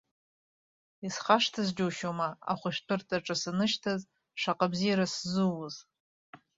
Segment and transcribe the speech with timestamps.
[1.07, 4.01] Исхашҭыз џьушьома, ахәышәтәырҭаҿы санышьҭаз,
[4.41, 5.75] шаҟа абзиара сзууз.